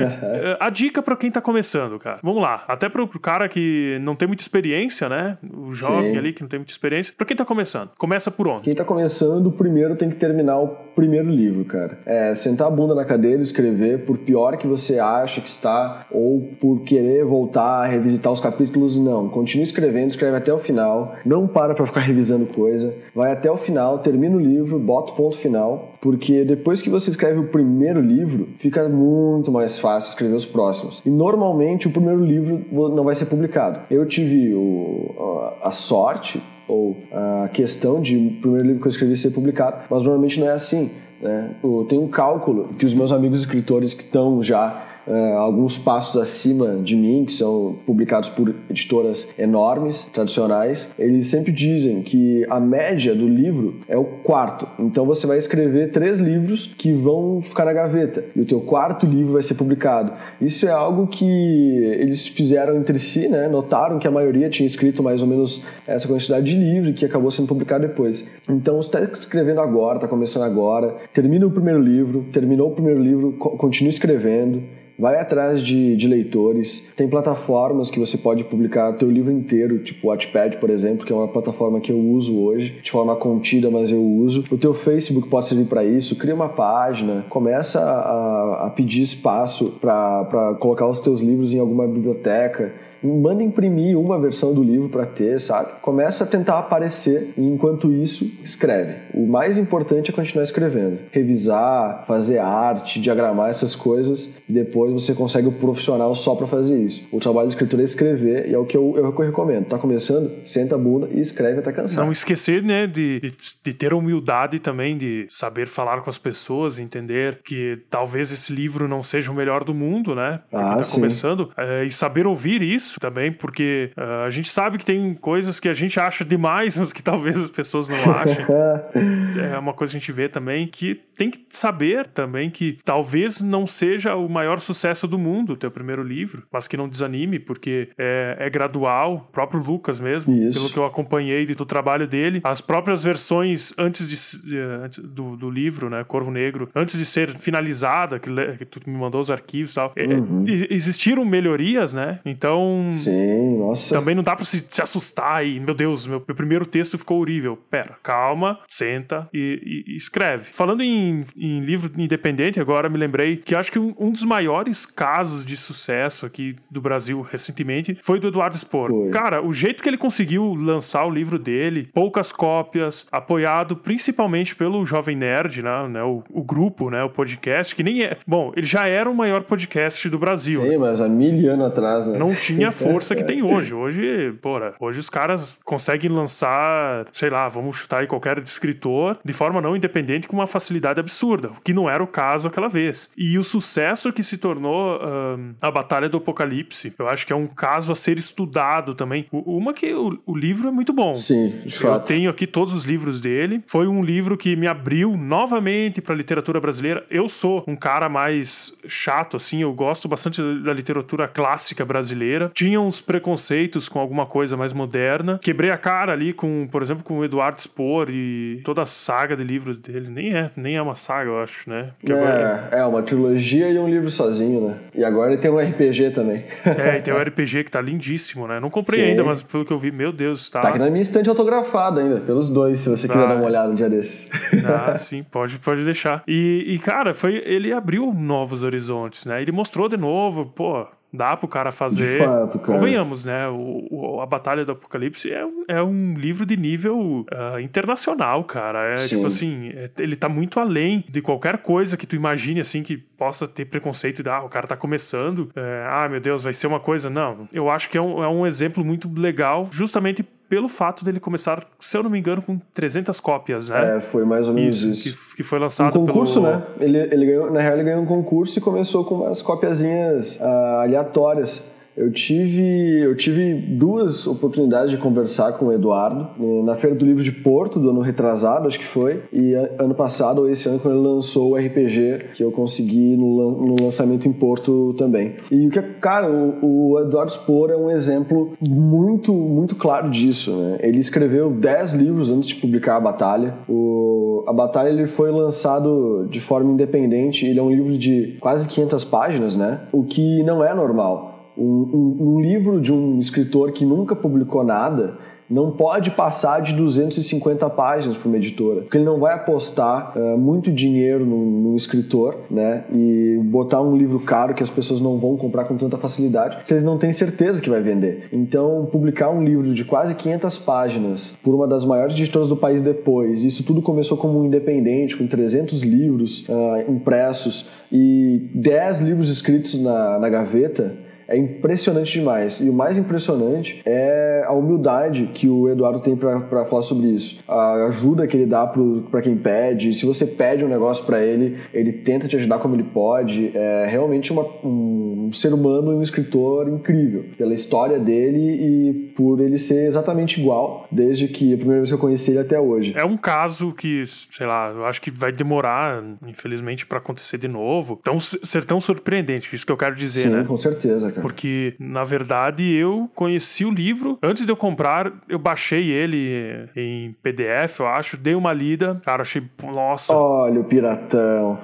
[0.58, 2.18] a dica para quem tá começando, cara.
[2.22, 2.64] Vamos lá.
[2.66, 5.38] Até pro, pro cara que não tem muita experiência, né?
[5.42, 6.18] O jovem Sim.
[6.18, 7.14] ali que não tem muita experiência.
[7.16, 8.62] Para quem tá começando, começa por onde?
[8.62, 11.98] Quem tá começando, primeiro tem que terminar o primeiro primeiro livro, cara.
[12.04, 16.06] É sentar a bunda na cadeira e escrever, por pior que você acha que está,
[16.10, 19.28] ou por querer voltar a revisitar os capítulos, não.
[19.28, 21.14] Continue escrevendo, escreve até o final.
[21.24, 22.94] Não para pra ficar revisando coisa.
[23.14, 27.10] Vai até o final, termina o livro, bota o ponto final, porque depois que você
[27.10, 31.02] escreve o primeiro livro, fica muito mais fácil escrever os próximos.
[31.06, 33.80] E normalmente o primeiro livro não vai ser publicado.
[33.90, 35.14] Eu tive o,
[35.62, 40.02] a sorte ou a questão de o primeiro livro que eu escrevi ser publicado, mas
[40.02, 40.90] normalmente não é assim.
[41.22, 41.54] Né?
[41.88, 46.76] Tem um cálculo que os meus amigos escritores que estão já uh, alguns passos acima
[46.82, 53.14] de mim, que são publicados por editoras enormes, tradicionais, eles sempre dizem que a média
[53.14, 54.66] do livro é o quarto.
[54.78, 59.06] Então você vai escrever três livros que vão ficar na gaveta e o teu quarto
[59.06, 60.12] livro vai ser publicado.
[60.40, 63.48] Isso é algo que eles fizeram entre si, né?
[63.48, 67.30] Notaram que a maioria tinha escrito mais ou menos essa quantidade de livro que acabou
[67.30, 68.30] sendo publicado depois.
[68.48, 73.00] Então você está escrevendo agora, está começando agora, termina o primeiro livro, terminou o primeiro
[73.00, 74.62] livro, continue escrevendo
[74.98, 76.92] vai atrás de, de, leitores.
[76.96, 81.12] Tem plataformas que você pode publicar teu livro inteiro, tipo o Wattpad, por exemplo, que
[81.12, 84.44] é uma plataforma que eu uso hoje, de forma contida, mas eu uso.
[84.50, 86.16] O teu Facebook pode servir para isso.
[86.16, 91.86] Cria uma página, começa a, a pedir espaço para colocar os teus livros em alguma
[91.86, 92.72] biblioteca
[93.06, 95.72] manda imprimir uma versão do livro para ter, sabe?
[95.80, 98.94] Começa a tentar aparecer e enquanto isso escreve.
[99.14, 105.14] O mais importante é continuar escrevendo, revisar, fazer arte, diagramar essas coisas e depois você
[105.14, 107.06] consegue o profissional só para fazer isso.
[107.12, 109.66] O trabalho do escritor é escrever e é o que eu, eu recomendo.
[109.66, 112.04] Tá começando, senta a bunda e escreve até cansar.
[112.04, 113.32] Não esquecer, né, de, de,
[113.64, 118.52] de ter a humildade também de saber falar com as pessoas, entender que talvez esse
[118.52, 120.40] livro não seja o melhor do mundo, né?
[120.52, 120.94] ah, tá sim.
[120.94, 125.14] começando é, e saber ouvir isso isso também, porque uh, a gente sabe que tem
[125.14, 128.44] coisas que a gente acha demais, mas que talvez as pessoas não achem.
[129.52, 133.40] é uma coisa que a gente vê também, que tem que saber também que talvez
[133.40, 137.38] não seja o maior sucesso do mundo, o teu primeiro livro, mas que não desanime,
[137.38, 140.58] porque é, é gradual, o próprio Lucas mesmo, Isso.
[140.58, 145.50] pelo que eu acompanhei do trabalho dele, as próprias versões antes, de, antes do, do,
[145.50, 149.72] livro, né, Corvo Negro, antes de ser finalizada, que, que tu me mandou os arquivos
[149.72, 150.44] e tal, é, uhum.
[150.48, 152.18] é, existiram melhorias, né?
[152.24, 153.94] Então Sim, nossa.
[153.94, 157.20] Também não dá pra se, se assustar e, meu Deus, meu, meu, primeiro texto ficou
[157.20, 157.58] horrível.
[157.70, 160.50] Pera, calma, senta, lá e, e escreve.
[160.52, 164.86] Falando em, em, livro independente, agora me lembrei que acho que um, um, dos maiores
[164.86, 168.90] casos de sucesso aqui do Brasil recentemente foi do Eduardo Spor.
[168.90, 169.10] Foi.
[169.10, 174.84] Cara, o jeito que ele conseguiu lançar o livro dele, poucas cópias, apoiado principalmente pelo
[174.86, 178.16] Jovem Nerd, né, né o, o, grupo, né, o podcast, que nem é.
[178.26, 180.62] Bom, ele já era o maior podcast do Brasil.
[180.62, 182.18] Sim, mas há mil anos atrás, né?
[182.18, 183.74] Não tinha força que tem hoje.
[183.74, 189.32] Hoje, porra, hoje os caras conseguem lançar, sei lá, vamos chutar aí qualquer escritor de
[189.32, 193.10] forma não independente com uma facilidade absurda, o que não era o caso aquela vez.
[193.16, 197.36] E o sucesso que se tornou uh, a Batalha do Apocalipse, eu acho que é
[197.36, 199.26] um caso a ser estudado também.
[199.30, 201.14] Uma que o, o livro é muito bom.
[201.14, 201.94] Sim, de fato.
[201.94, 203.62] Eu tenho aqui todos os livros dele.
[203.66, 207.04] Foi um livro que me abriu novamente para a literatura brasileira.
[207.10, 212.50] Eu sou um cara mais chato, assim, eu gosto bastante da literatura clássica brasileira.
[212.62, 215.36] Tinha uns preconceitos com alguma coisa mais moderna.
[215.42, 219.36] Quebrei a cara ali com, por exemplo, com o Eduardo Spohr e toda a saga
[219.36, 220.08] de livros dele.
[220.08, 221.90] Nem é, nem é uma saga, eu acho, né?
[222.08, 222.68] É, agora...
[222.70, 224.76] é uma trilogia e um livro sozinho, né?
[224.94, 226.44] E agora ele tem um RPG também.
[226.64, 228.60] É, e tem um RPG que tá lindíssimo, né?
[228.60, 229.10] Não comprei Sim.
[229.10, 230.60] ainda, mas pelo que eu vi, meu Deus, tá.
[230.60, 233.70] Tá aqui na minha estante autografado ainda, pelos dois, se você quiser dar uma olhada
[233.70, 234.30] um dia desses.
[234.64, 236.22] Ah, sim, pode, pode deixar.
[236.26, 239.42] E, e, cara, foi, ele abriu novos horizontes, né?
[239.42, 242.18] Ele mostrou de novo, pô, Dá pro cara fazer.
[242.18, 242.78] De fato, cara.
[242.78, 243.46] Convenhamos, né?
[243.48, 248.92] O, o, a Batalha do Apocalipse é, é um livro de nível uh, internacional, cara.
[248.92, 249.08] É Sim.
[249.16, 252.96] tipo assim, é, ele tá muito além de qualquer coisa que tu imagine, assim, que
[252.96, 256.66] possa ter preconceito de, ah, o cara tá começando, é, ah, meu Deus, vai ser
[256.66, 257.10] uma coisa.
[257.10, 257.46] Não.
[257.52, 261.64] Eu acho que é um, é um exemplo muito legal, justamente pelo fato dele começar,
[261.80, 263.96] se eu não me engano, com 300 cópias, né?
[263.96, 265.08] É, foi mais ou menos isso.
[265.08, 265.30] isso.
[265.30, 266.52] Que, que, foi lançado um concurso, pelo...
[266.52, 266.62] né?
[266.78, 270.82] Ele, ele ganhou, na real, ele ganhou um concurso e começou com umas copiazinhas uh,
[270.82, 271.71] aleatórias.
[271.96, 277.04] Eu tive, eu tive duas oportunidades de conversar com o Eduardo né, na Feira do
[277.04, 280.78] Livro de Porto, do ano retrasado, acho que foi, e ano passado ou esse ano,
[280.78, 285.34] quando ele lançou o RPG, que eu consegui no, lançamento em Porto também.
[285.50, 290.52] E o que, cara, o, o Eduardo Spor é um exemplo muito, muito claro disso.
[290.52, 290.78] Né?
[290.82, 293.54] Ele escreveu 10 livros antes de publicar a Batalha.
[293.68, 298.66] O, a Batalha ele foi lançado de forma independente, ele é um livro de quase
[298.66, 299.80] 500 páginas, né?
[299.92, 301.31] O que não é normal.
[301.56, 305.18] Um, um, um, livro de um escritor que nunca publicou nada
[305.52, 310.38] não pode passar de 250 páginas para uma editora, porque ele não vai apostar uh,
[310.38, 315.36] muito dinheiro no, escritor, né, e botar um livro caro que as pessoas não vão
[315.36, 318.28] comprar com tanta facilidade, se eles não têm certeza que vai vender.
[318.32, 322.80] Então, publicar um livro de quase 500 páginas por uma das maiores editoras do país
[322.80, 329.30] depois, isso tudo começou como um independente, com 300 livros uh, impressos e 10 livros
[329.30, 330.94] escritos na, na gaveta,
[331.32, 332.60] é impressionante demais.
[332.60, 337.42] E o mais impressionante é a humildade que o Eduardo tem para falar sobre isso.
[337.48, 339.94] A ajuda que ele dá para quem pede.
[339.94, 343.50] Se você pede um negócio para ele, ele tenta te ajudar como ele pode.
[343.54, 345.01] É realmente uma, um
[345.32, 347.26] ser humano e um escritor incrível.
[347.36, 351.94] Pela história dele e por ele ser exatamente igual desde que a primeira vez que
[351.94, 352.94] eu conheci ele até hoje.
[352.96, 357.48] É um caso que, sei lá, eu acho que vai demorar, infelizmente, para acontecer de
[357.48, 358.00] novo.
[358.02, 360.44] Tão, ser tão surpreendente, isso que eu quero dizer, Sim, né?
[360.46, 361.20] com certeza, cara.
[361.20, 364.18] Porque, na verdade, eu conheci o livro.
[364.22, 368.16] Antes de eu comprar, eu baixei ele em PDF, eu acho.
[368.16, 369.00] Dei uma lida.
[369.04, 369.42] Cara, achei.
[369.62, 370.14] Nossa.
[370.14, 371.58] Olha o piratão.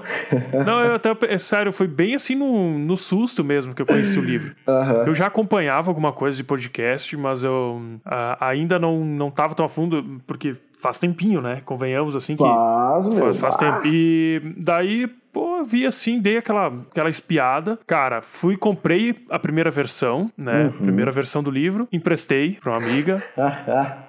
[0.66, 1.16] Não, eu até.
[1.28, 4.54] É sério, foi bem assim no, no susto mesmo que eu conheci o livro.
[4.68, 5.06] Uhum.
[5.06, 9.64] Eu já acompanhava alguma coisa de podcast, mas eu uh, ainda não, não tava tão
[9.64, 11.60] a fundo, porque faz tempinho, né?
[11.64, 12.42] Convenhamos assim que.
[12.42, 13.80] Faz, faz, faz tempo.
[13.84, 17.78] E daí, pô, vi assim, dei aquela, aquela espiada.
[17.86, 20.64] Cara, fui, comprei a primeira versão, né?
[20.64, 20.72] Uhum.
[20.72, 23.22] Primeira versão do livro, emprestei pra uma amiga.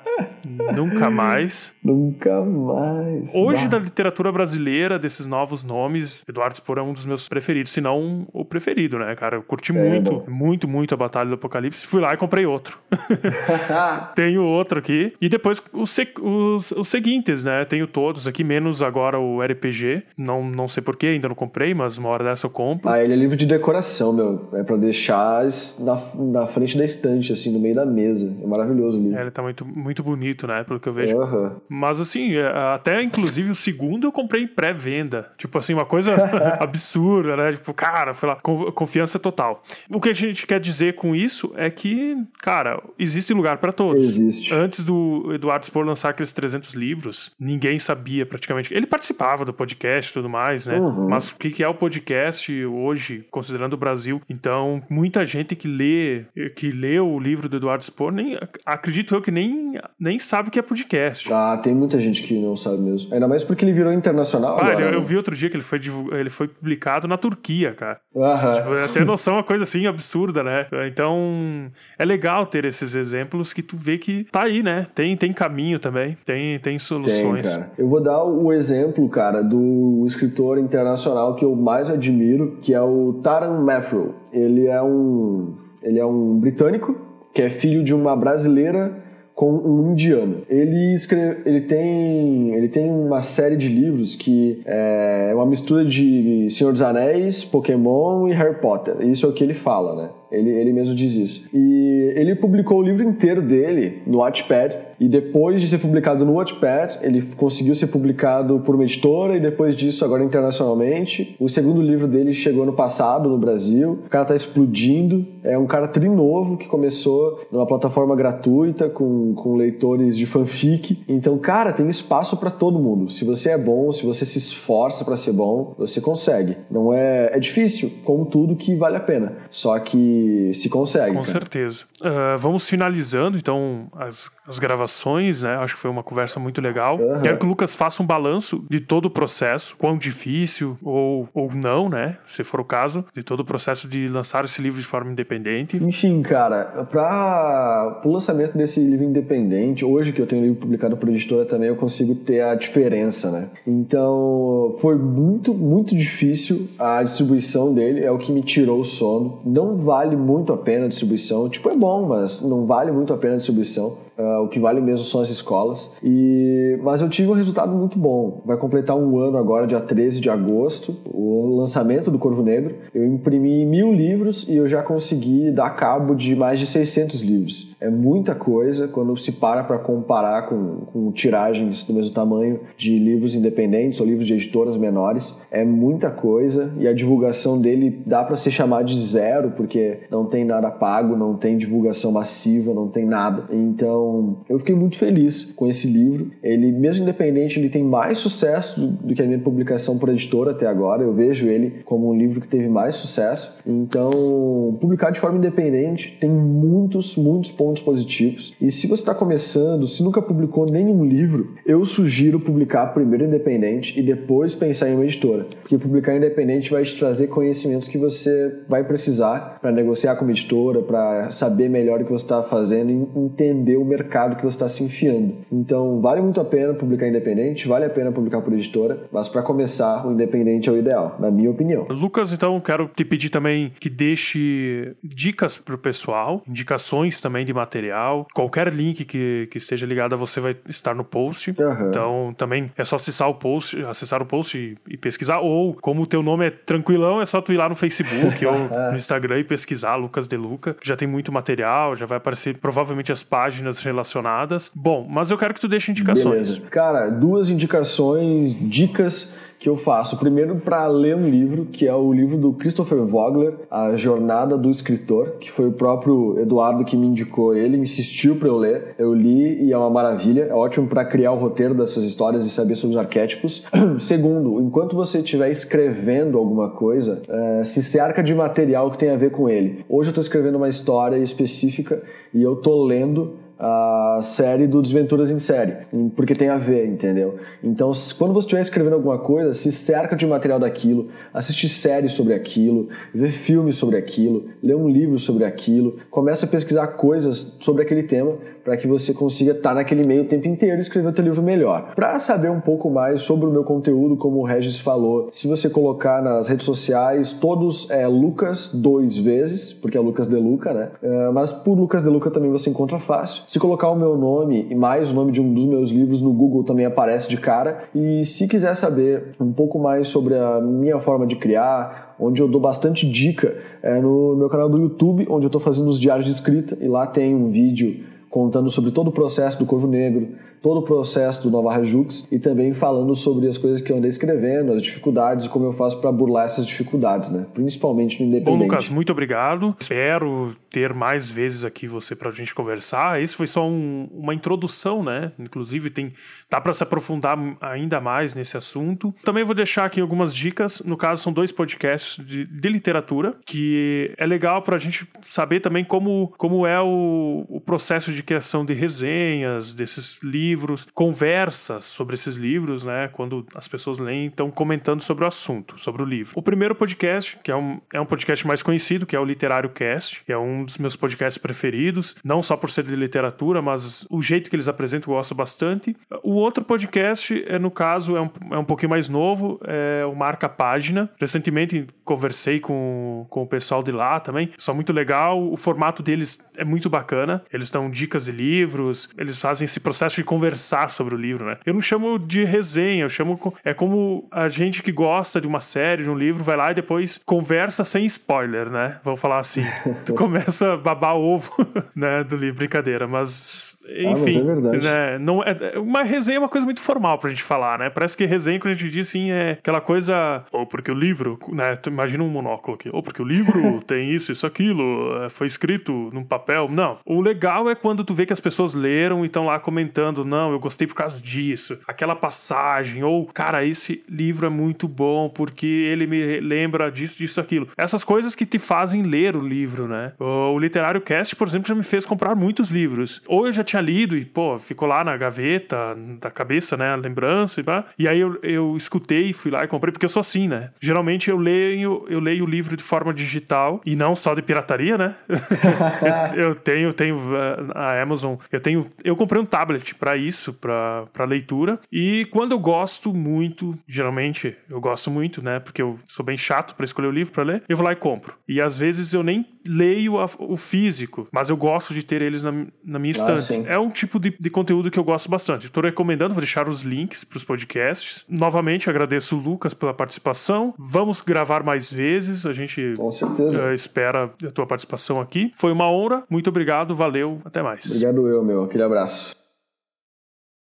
[0.74, 1.74] Nunca mais.
[1.84, 3.34] Nunca mais.
[3.36, 3.78] Hoje, bah.
[3.78, 8.28] da literatura brasileira, desses novos nomes, Eduardo Spor é um dos meus preferidos, se não
[8.34, 9.38] o preferido, né, cara?
[9.38, 10.26] Eu curti é, muito, bom.
[10.28, 11.88] muito, muito a Batalha do Apocalipse.
[11.88, 12.80] Fui lá e comprei outro.
[14.16, 15.14] Tenho outro aqui.
[15.22, 17.66] E depois os, os, os, seguintes, né?
[17.66, 20.04] Tenho todos aqui, menos agora o RPG.
[20.18, 22.90] Não, não sei porquê, ainda não comprei, mas uma hora dessa eu compro.
[22.90, 24.50] Ah, ele é livro de decoração, meu.
[24.54, 25.46] É pra deixar
[25.80, 28.36] na, na frente da estante, assim, no meio da mesa.
[28.42, 29.18] É maravilhoso o livro.
[29.18, 30.64] É, ele tá muito, muito bonito, né?
[30.64, 31.16] Pelo que eu vejo.
[31.16, 31.56] Uhum.
[31.70, 35.32] Mas assim, é, até inclusive o segundo eu comprei em pré-venda.
[35.38, 36.16] Tipo assim, uma coisa
[36.60, 37.52] absurda, né?
[37.54, 39.64] Tipo, cara, foi lá, confiança total.
[39.90, 44.04] O que a gente quer dizer com isso é que, cara, existe lugar para todos.
[44.04, 44.54] Existe.
[44.54, 48.74] Antes do Eduardo Spor lançar aqueles 300 livros, ninguém sabia praticamente.
[48.74, 50.80] Ele participava do podcast e tudo mais, né?
[50.80, 51.10] Uhum.
[51.10, 54.22] Mas o que é o podcast hoje, considerando o Brasil?
[54.30, 59.22] Então, muita gente que lê, que lê o livro do Eduardo Spor, nem acredito eu
[59.22, 61.32] que nem, nem sabe o que é podcast.
[61.32, 63.14] Ah, tem muita gente que não sabe mesmo.
[63.14, 64.58] Ainda mais porque ele virou internacional.
[64.58, 65.06] Ah, agora, eu, eu né?
[65.06, 65.80] vi outro dia que ele foi,
[66.12, 68.00] ele foi publicado na Turquia, cara.
[68.16, 68.54] Aham.
[68.54, 70.68] Tipo, eu tenho noção, uma coisa assim absurda, né?
[70.88, 74.88] Então, é legal ter esses exemplos que tu vê que tá aí, né?
[74.96, 77.48] Tem, tem caminho também, tem, tem Tem, soluções.
[77.50, 77.72] cara.
[77.78, 82.82] Eu vou dar o exemplo, cara, do escritor internacional que eu mais admiro, que é
[82.82, 84.14] o Taran Matthew.
[84.32, 86.96] Ele é um, ele é um britânico
[87.34, 89.09] que é filho de uma brasileira
[89.40, 90.42] com um indiano.
[90.50, 96.50] Ele escreve, ele tem, ele tem uma série de livros que é uma mistura de
[96.50, 98.98] Senhor dos Anéis, Pokémon e Harry Potter.
[99.00, 100.10] Isso é o que ele fala, né?
[100.32, 101.50] Ele, ele mesmo diz isso.
[101.54, 104.90] E ele publicou o livro inteiro dele no Wattpad.
[105.00, 109.38] E depois de ser publicado no Wattpad, ele conseguiu ser publicado por uma editora.
[109.38, 111.36] E depois disso, agora internacionalmente.
[111.40, 114.00] O segundo livro dele chegou no passado, no Brasil.
[114.06, 115.26] O cara tá explodindo.
[115.44, 121.00] É um cara trinovo que começou numa plataforma gratuita com, com leitores de fanfic.
[121.08, 123.10] Então, cara, tem espaço para todo mundo.
[123.10, 126.58] Se você é bom, se você se esforça para ser bom, você consegue.
[126.70, 129.38] Não é, é difícil, como tudo que vale a pena.
[129.50, 130.19] Só que
[130.54, 131.16] se consegue.
[131.16, 131.32] Com cara.
[131.32, 131.86] certeza.
[132.02, 135.56] Ah, vamos finalizando, então, as, as gravações, né?
[135.58, 137.00] Acho que foi uma conversa muito legal.
[137.00, 137.20] Aham.
[137.22, 141.54] Quero que o Lucas faça um balanço de todo o processo, quão difícil ou, ou
[141.54, 142.18] não, né?
[142.26, 145.78] Se for o caso, de todo o processo de lançar esse livro de forma independente.
[145.78, 150.96] Enfim, cara, para o lançamento desse livro independente, hoje que eu tenho um livro publicado
[150.98, 153.50] por editora também, eu consigo ter a diferença, né?
[153.68, 159.42] Então, foi muito, muito difícil a distribuição dele, é o que me tirou o sono.
[159.46, 163.18] Não vale muito a pena a distribuição, tipo, é bom, mas não vale muito a
[163.18, 163.98] pena a distribuição.
[164.20, 165.96] Ah, o que vale mesmo são as escolas.
[166.04, 168.42] E, mas eu tive um resultado muito bom.
[168.46, 172.76] Vai completar um ano agora, dia 13 de agosto, o lançamento do Corvo Negro.
[172.94, 177.74] Eu imprimi mil livros e eu já consegui dar cabo de mais de 600 livros.
[177.80, 183.00] É muita coisa quando se para para comparar com, com tiragens do mesmo tamanho de
[183.00, 185.40] livros independentes ou livros de editoras menores.
[185.50, 190.26] É muita coisa e a divulgação dele dá para ser chamada de zero, porque não
[190.26, 193.46] tem nada pago, não tem divulgação massiva, não tem nada.
[193.50, 194.09] Então,
[194.50, 196.32] eu fiquei muito feliz com esse livro.
[196.44, 200.68] Ele, mesmo independente, ele tem mais sucesso do, que a minha publicação por editora até
[200.68, 201.04] agora.
[201.04, 203.58] Eu vejo ele como um livro que teve mais sucesso.
[203.66, 208.56] Então, publicar de forma independente tem muitos, muitos pontos positivos.
[208.62, 214.00] E se você está começando, se nunca publicou nenhum livro, eu sugiro publicar primeiro independente
[214.00, 215.46] e depois pensar em uma editora.
[215.62, 220.32] Porque publicar independente vai te trazer conhecimentos que você vai precisar para negociar com uma
[220.32, 224.56] editora, para saber melhor o que você está fazendo e entender o mercado que você
[224.56, 225.36] está se enfiando.
[225.52, 229.42] Então, vale muito a pena publicar independente, vale a pena publicar por editora, mas para
[229.42, 231.88] começar, o independente é o ideal, na minha opinião.
[231.90, 238.28] Lucas, então quero te pedir também que deixe dicas pro pessoal, indicações também de material.
[238.34, 241.54] Qualquer link que, que esteja ligado a você vai estar no post.
[241.60, 241.90] Aham.
[241.90, 245.40] Então também é só acessar o post, acessar o post e, e pesquisar.
[245.40, 248.54] Ou como o teu nome é tranquilão, é só tu ir lá no Facebook ou
[248.92, 250.76] no Instagram e pesquisar Lucas De Luca.
[250.82, 254.72] Já tem muito material, já vai aparecer provavelmente as páginas relacionadas.
[254.74, 256.54] Bom, mas eu quero que tu deixe indicações.
[256.58, 256.62] Beleza.
[256.70, 260.18] Cara, duas indicações, dicas que eu faço.
[260.18, 264.72] Primeiro, para ler um livro, que é o livro do Christopher Vogler, A Jornada do
[264.72, 268.96] Escritor, que foi o próprio Eduardo que me indicou ele, insistiu para eu ler.
[268.98, 270.44] Eu li e é uma maravilha.
[270.44, 273.66] É ótimo para criar o roteiro dessas histórias e saber sobre os arquétipos.
[274.00, 279.18] Segundo, enquanto você estiver escrevendo alguma coisa, eh, se cerca de material que tem a
[279.18, 279.84] ver com ele.
[279.90, 282.02] Hoje eu estou escrevendo uma história específica
[282.34, 285.74] e eu tô lendo a série do Desventuras em Série,
[286.16, 287.36] porque tem a ver, entendeu?
[287.62, 292.34] Então, quando você estiver escrevendo alguma coisa, se cerca de material daquilo, assiste séries sobre
[292.34, 297.82] aquilo, vê filmes sobre aquilo, lê um livro sobre aquilo, começa a pesquisar coisas sobre
[297.82, 301.14] aquele tema para que você consiga estar naquele meio o tempo inteiro e escrever o
[301.14, 301.94] teu livro melhor.
[301.96, 305.70] Para saber um pouco mais sobre o meu conteúdo, como o Regis falou, se você
[305.70, 310.90] colocar nas redes sociais, todos é Lucas dois vezes, porque é Lucas De Luca, né?
[311.02, 313.44] É, mas por Lucas De Luca também você encontra fácil.
[313.48, 316.34] Se colocar o meu nome e mais o nome de um dos meus livros no
[316.34, 317.80] Google também aparece de cara.
[317.94, 322.48] E se quiser saber um pouco mais sobre a minha forma de criar, onde eu
[322.48, 326.26] dou bastante dica, é no meu canal do YouTube, onde eu estou fazendo os diários
[326.26, 330.30] de escrita e lá tem um vídeo contando sobre todo o processo do Corvo Negro,
[330.62, 334.10] todo o processo do Nova Jux e também falando sobre as coisas que eu andei
[334.10, 337.46] escrevendo, as dificuldades e como eu faço para burlar essas dificuldades, né?
[337.54, 338.64] Principalmente no Bom, independente.
[338.70, 339.74] Lucas, muito obrigado.
[339.80, 343.22] Espero ter mais vezes aqui você pra gente conversar.
[343.22, 345.32] Esse foi só um- uma introdução, né?
[345.40, 346.14] Inclusive, tem
[346.52, 349.14] dá para se aprofundar ainda mais nesse assunto.
[349.24, 350.82] Também vou deixar aqui algumas dicas.
[350.86, 355.86] No caso, são dois podcasts de, de literatura, que é legal pra gente saber também
[355.86, 362.16] como, como é o, o processo de de criação de resenhas desses livros, conversas sobre
[362.16, 363.08] esses livros, né?
[363.08, 366.34] Quando as pessoas leem, estão comentando sobre o assunto, sobre o livro.
[366.36, 369.70] O primeiro podcast, que é um, é um podcast mais conhecido, que é o Literário
[369.70, 374.06] Cast, que é um dos meus podcasts preferidos, não só por ser de literatura, mas
[374.10, 375.96] o jeito que eles apresentam eu gosto bastante.
[376.24, 380.16] O outro podcast, é, no caso, é um, é um pouquinho mais novo, é o
[380.16, 381.10] Marca Página.
[381.20, 385.42] Recentemente conversei com, com o pessoal de lá também, só muito legal.
[385.52, 387.44] O formato deles é muito bacana.
[387.52, 391.58] Eles dão dicas de livros, eles fazem esse processo de conversar sobre o livro, né?
[391.66, 393.40] Eu não chamo de resenha, eu chamo.
[393.64, 396.74] É como a gente que gosta de uma série, de um livro, vai lá e
[396.74, 399.00] depois conversa sem spoiler, né?
[399.04, 399.64] Vamos falar assim.
[400.06, 401.52] tu começa a babar ovo,
[401.96, 402.24] né?
[402.24, 406.40] Do livro, brincadeira, mas enfim, ah, mas é né, não é, é, uma resenha é
[406.40, 407.90] uma coisa muito formal pra gente falar, né?
[407.90, 411.40] Parece que resenha, quando a gente diz assim, é aquela coisa, ou porque o livro,
[411.50, 411.76] né?
[411.76, 415.48] Tu imagina um monóculo aqui, ou porque o livro tem isso, isso, aquilo, é, foi
[415.48, 416.68] escrito num papel.
[416.70, 417.00] Não.
[417.06, 420.52] O legal é quando tu vê que as pessoas leram e estão lá comentando, não,
[420.52, 425.66] eu gostei por causa disso, aquela passagem, ou, cara, esse livro é muito bom porque
[425.66, 427.68] ele me lembra disso, disso, aquilo.
[427.78, 430.14] Essas coisas que te fazem ler o livro, né?
[430.20, 433.22] O Literário Cast, por exemplo, já me fez comprar muitos livros.
[433.28, 436.92] Ou eu já tinha lido e, pô, ficou lá na gaveta da cabeça, né?
[436.92, 437.86] A lembrança e pá.
[437.98, 440.72] E aí eu, eu escutei, fui lá e comprei, porque eu sou assim, né?
[440.80, 444.98] Geralmente eu leio, eu leio o livro de forma digital e não só de pirataria,
[444.98, 445.16] né?
[446.36, 448.86] eu, eu, tenho, tenho uh, Amazon, eu tenho.
[449.04, 451.80] Eu comprei um tablet para isso, para leitura.
[451.92, 455.60] E quando eu gosto muito, geralmente eu gosto muito, né?
[455.60, 457.96] Porque eu sou bem chato para escolher o livro para ler, eu vou lá e
[457.96, 458.34] compro.
[458.48, 462.44] E às vezes eu nem leio a, o físico, mas eu gosto de ter eles
[462.44, 462.52] na,
[462.84, 463.68] na minha ah, estante.
[463.68, 465.66] Ah, é um tipo de, de conteúdo que eu gosto bastante.
[465.66, 468.26] Estou recomendando, vou deixar os links para os podcasts.
[468.28, 470.74] Novamente, agradeço o Lucas pela participação.
[470.78, 472.46] Vamos gravar mais vezes.
[472.46, 473.66] A gente Com certeza.
[473.66, 475.52] Uh, espera a tua participação aqui.
[475.56, 476.24] Foi uma honra.
[476.30, 476.96] Muito obrigado.
[476.96, 477.40] Valeu.
[477.46, 477.79] Até mais.
[477.86, 478.64] Obrigado eu, meu.
[478.64, 479.39] Aquele abraço.